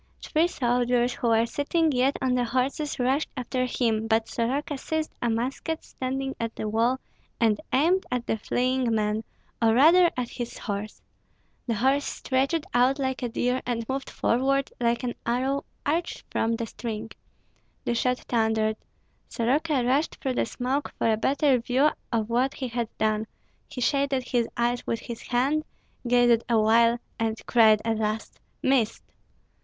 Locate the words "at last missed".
27.85-29.03